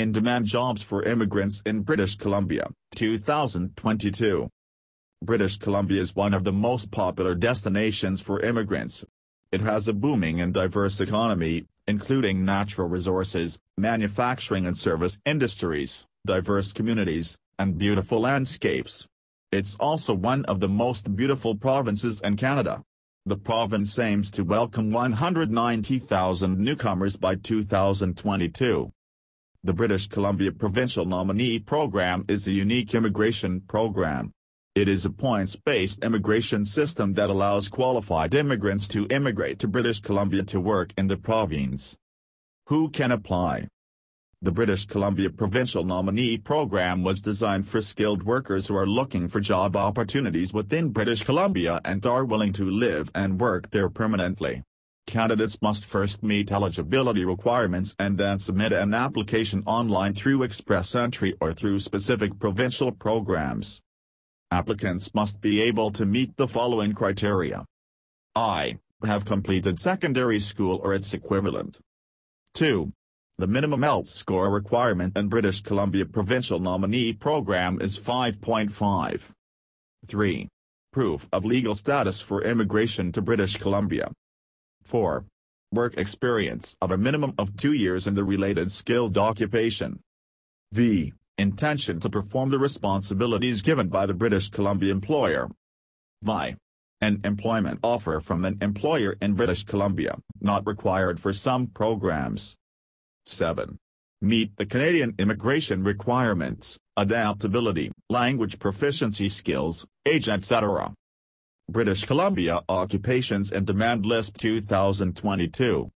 [0.00, 4.48] In-demand jobs for immigrants in British Columbia, 2022.
[5.22, 9.04] British Columbia is one of the most popular destinations for immigrants.
[9.52, 16.72] It has a booming and diverse economy, including natural resources, manufacturing and service industries, diverse
[16.72, 19.06] communities, and beautiful landscapes.
[19.52, 22.80] It's also one of the most beautiful provinces in Canada.
[23.26, 28.92] The province aims to welcome 190,000 newcomers by 2022.
[29.62, 34.32] The British Columbia Provincial Nominee Program is a unique immigration program.
[34.74, 40.44] It is a points-based immigration system that allows qualified immigrants to immigrate to British Columbia
[40.44, 41.94] to work in the province.
[42.68, 43.68] Who can apply?
[44.40, 49.40] The British Columbia Provincial Nominee Program was designed for skilled workers who are looking for
[49.40, 54.62] job opportunities within British Columbia and are willing to live and work there permanently.
[55.10, 61.34] Candidates must first meet eligibility requirements and then submit an application online through Express Entry
[61.40, 63.80] or through specific provincial programs.
[64.52, 67.64] Applicants must be able to meet the following criteria.
[68.36, 68.78] I.
[69.04, 71.78] Have completed secondary school or its equivalent.
[72.54, 72.92] 2.
[73.38, 79.30] The minimum IELTS score requirement in British Columbia Provincial Nominee Program is 5.5.
[80.06, 80.48] 3.
[80.92, 84.12] Proof of legal status for immigration to British Columbia.
[84.90, 85.24] 4.
[85.72, 90.00] Work experience of a minimum of two years in the related skilled occupation.
[90.72, 91.12] V.
[91.38, 95.48] Intention to perform the responsibilities given by the British Columbia employer.
[96.24, 96.56] Vi.
[97.00, 102.56] An employment offer from an employer in British Columbia, not required for some programs.
[103.26, 103.78] 7.
[104.20, 110.92] Meet the Canadian immigration requirements, adaptability, language proficiency skills, age etc.
[111.70, 115.88] British Columbia Occupations and Demand List 2022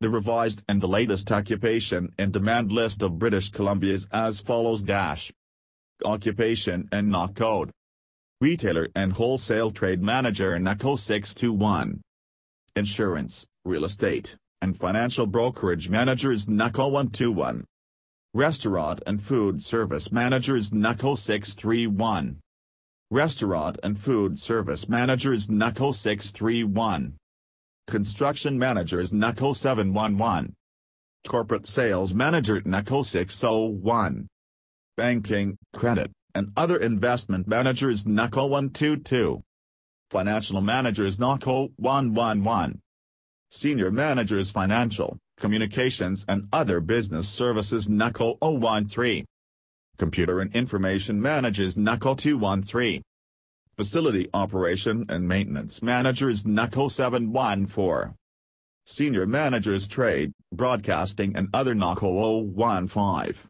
[0.00, 4.82] The revised and the latest occupation and demand list of British Columbia is as follows
[4.82, 5.30] dash.
[6.02, 7.70] Occupation and NOC code.
[8.40, 12.00] Retailer and Wholesale Trade Manager NACO 621.
[12.74, 17.64] Insurance, Real Estate, and Financial Brokerage Managers NACO 121.
[18.32, 22.41] Restaurant and Food Service Managers NACO 631.
[23.12, 27.18] Restaurant and Food Service Managers NACO 631.
[27.86, 30.54] Construction Managers NACO 711.
[31.28, 34.28] Corporate Sales Manager NACO 601.
[34.96, 39.42] Banking, Credit, and Other Investment Managers NACO 122.
[40.08, 42.80] Financial Managers NACO 111.
[43.50, 49.26] Senior Managers Financial, Communications and Other Business Services NACO 013.
[50.02, 53.02] Computer and Information Managers NACO 213.
[53.76, 58.16] Facility Operation and Maintenance Managers NACO 714.
[58.84, 63.48] Senior Managers Trade, Broadcasting and Other NACO 015.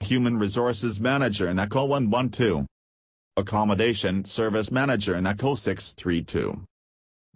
[0.00, 2.64] Human Resources Manager NACO 112.
[3.36, 6.64] Accommodation Service Manager NACO 632.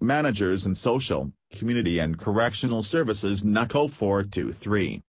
[0.00, 5.02] Managers in Social, Community and Correctional Services NACO 423.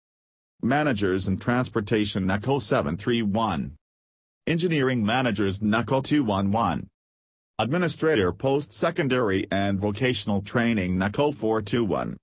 [0.62, 3.76] Managers in Transportation NACO 731.
[4.44, 6.88] Engineering Managers NACO 211.
[7.60, 12.16] Administrator Post-Secondary and Vocational Training NACO 421.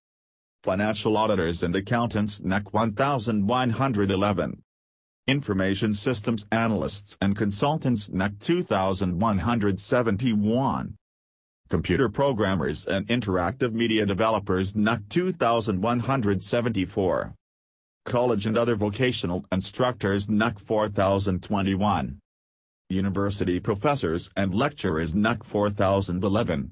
[0.64, 4.62] Financial Auditors and Accountants NOC 1111.
[5.28, 10.96] Information Systems Analysts and Consultants NOC 2171.
[11.70, 17.34] Computer Programmers and Interactive Media Developers NOC 2174.
[18.06, 22.20] College and Other Vocational Instructors NOC 4021.
[22.88, 26.72] University Professors and Lecturers NOC 4011.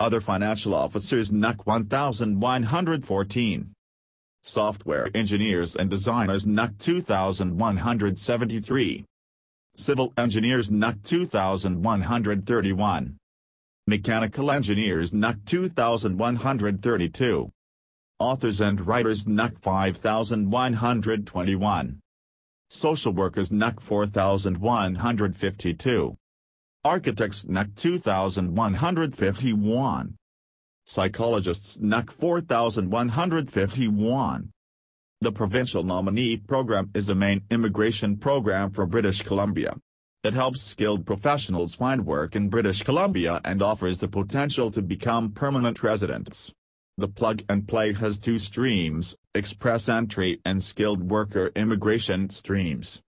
[0.00, 3.74] Other Financial Officers NOC 1114.
[4.42, 9.04] Software Engineers and Designers NOC 2173.
[9.76, 13.18] Civil Engineers NOC 2131.
[13.86, 17.52] Mechanical Engineers NOC 2132.
[18.18, 22.00] Authors and Writers NOC 5121.
[22.70, 26.16] Social Workers NOC 4152.
[26.82, 30.16] Architects NOC 2151.
[30.86, 34.52] Psychologists NOC 4151.
[35.20, 39.76] The Provincial Nominee Program is the main immigration program for British Columbia.
[40.24, 45.32] It helps skilled professionals find work in British Columbia and offers the potential to become
[45.32, 46.50] permanent residents.
[46.98, 53.02] The plug and play has two streams, express entry and skilled worker immigration streams.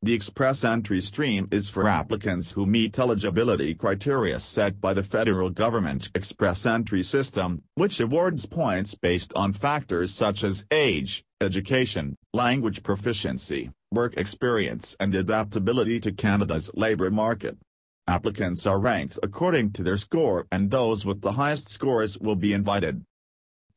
[0.00, 5.50] The express entry stream is for applicants who meet eligibility criteria set by the federal
[5.50, 12.84] government's express entry system, which awards points based on factors such as age, education, language
[12.84, 17.58] proficiency, work experience and adaptability to Canada's labour market.
[18.06, 22.52] Applicants are ranked according to their score and those with the highest scores will be
[22.52, 23.02] invited.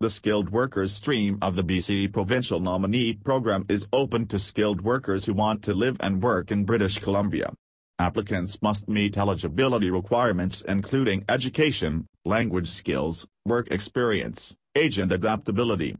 [0.01, 5.25] The skilled workers stream of the BC Provincial Nominee Program is open to skilled workers
[5.25, 7.51] who want to live and work in British Columbia.
[7.99, 15.97] Applicants must meet eligibility requirements including education, language skills, work experience, age and adaptability.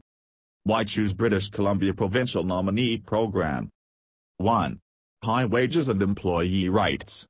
[0.64, 3.68] Why choose British Columbia Provincial Nominee Program?
[4.38, 4.80] 1.
[5.22, 7.26] High wages and employee rights.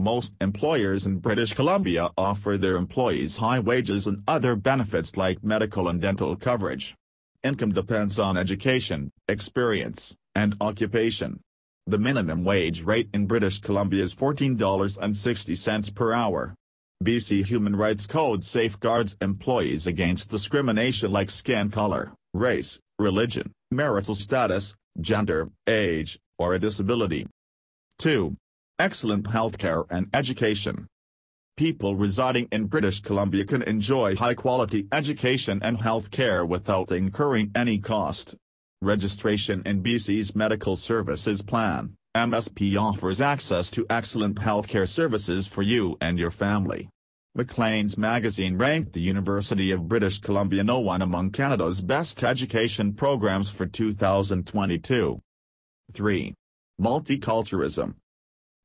[0.00, 5.88] Most employers in British Columbia offer their employees high wages and other benefits like medical
[5.88, 6.94] and dental coverage.
[7.42, 11.40] Income depends on education, experience, and occupation.
[11.86, 16.54] The minimum wage rate in British Columbia is $14.60 per hour.
[17.04, 24.74] BC Human Rights Code safeguards employees against discrimination like skin color, race, religion, marital status,
[24.98, 27.26] gender, age, or a disability.
[27.98, 28.34] 2
[28.80, 30.86] excellent healthcare and education.
[31.58, 37.76] People residing in British Columbia can enjoy high-quality education and health care without incurring any
[37.76, 38.34] cost.
[38.80, 45.98] Registration in BC's Medical Services Plan, MSP offers access to excellent healthcare services for you
[46.00, 46.88] and your family.
[47.34, 53.50] Maclean's magazine ranked the University of British Columbia no one among Canada's best education programs
[53.50, 55.20] for 2022.
[55.92, 56.34] 3.
[56.80, 57.94] Multiculturalism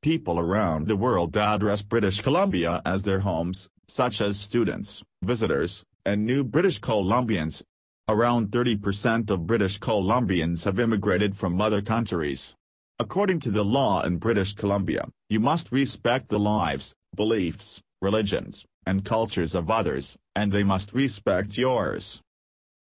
[0.06, 6.24] people around the world address British Columbia as their homes, such as students, visitors, and
[6.24, 7.64] new British Columbians.
[8.08, 12.54] Around 30% of British Columbians have immigrated from other countries.
[13.00, 19.04] According to the law in British Columbia, you must respect the lives, beliefs, religions, and
[19.04, 22.22] cultures of others, and they must respect yours.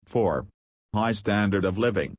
[0.05, 0.45] 4.
[0.93, 2.13] High standard of living.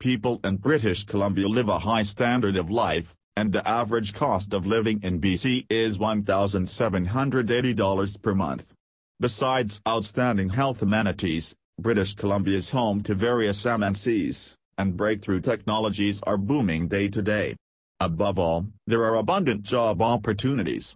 [0.00, 4.66] People in British Columbia live a high standard of life, and the average cost of
[4.66, 8.74] living in BC is $1,780 per month.
[9.20, 16.36] Besides outstanding health amenities, British Columbia is home to various MNCs, and breakthrough technologies are
[16.36, 17.56] booming day to day.
[18.00, 20.94] Above all, there are abundant job opportunities.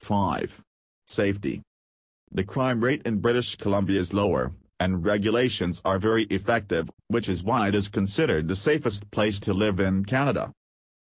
[0.00, 0.62] 5.
[1.06, 1.62] Safety.
[2.30, 7.42] The crime rate in British Columbia is lower, and regulations are very effective, which is
[7.42, 10.52] why it is considered the safest place to live in Canada.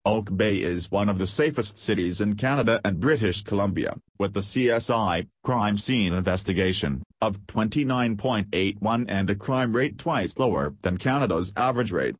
[0.06, 4.40] Oak Bay is one of the safest cities in Canada and British Columbia, with the
[4.40, 11.92] CSI, crime scene investigation, of 29.81 and a crime rate twice lower than Canada's average
[11.92, 12.16] rate.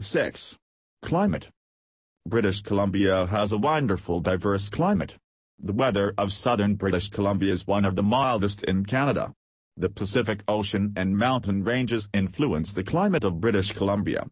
[0.00, 0.56] 6.
[1.02, 1.50] Climate
[2.26, 5.14] British Columbia has a wonderful diverse climate.
[5.62, 9.32] The weather of southern British Columbia is one of the mildest in Canada.
[9.76, 14.26] The Pacific Ocean and mountain ranges influence the climate of British Columbia,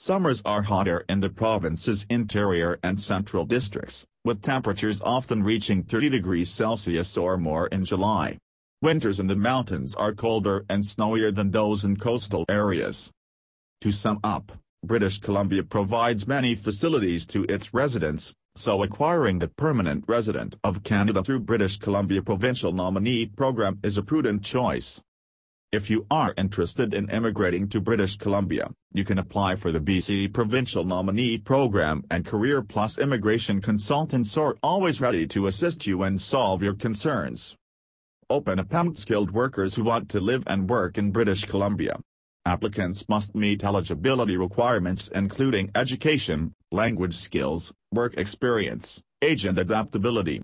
[0.00, 6.08] Summers are hotter in the province's interior and central districts, with temperatures often reaching 30
[6.08, 8.38] degrees Celsius or more in July.
[8.80, 13.10] Winters in the mountains are colder and snowier than those in coastal areas.
[13.80, 14.52] To sum up,
[14.84, 21.24] British Columbia provides many facilities to its residents, so acquiring the permanent resident of Canada
[21.24, 25.00] through British Columbia Provincial Nominee Program is a prudent choice.
[25.70, 30.32] If you are interested in immigrating to British Columbia, you can apply for the BC
[30.32, 36.18] Provincial Nominee Program and Career Plus immigration consultants are always ready to assist you and
[36.18, 37.54] solve your concerns.
[38.30, 42.00] Open appellant skilled workers who want to live and work in British Columbia.
[42.46, 50.36] Applicants must meet eligibility requirements including education, language skills, work experience, age and adaptability.